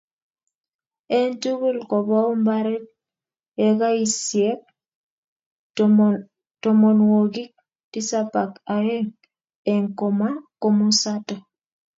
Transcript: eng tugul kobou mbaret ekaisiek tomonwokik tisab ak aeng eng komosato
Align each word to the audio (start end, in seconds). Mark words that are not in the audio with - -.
eng 1.17 1.31
tugul 1.41 1.77
kobou 1.91 2.29
mbaret 2.41 2.83
ekaisiek 3.67 4.59
tomonwokik 6.61 7.51
tisab 7.91 8.29
ak 8.43 8.51
aeng 8.77 9.07
eng 9.71 9.85
komosato 10.61 11.35